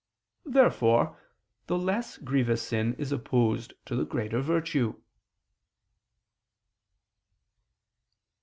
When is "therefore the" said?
0.47-1.77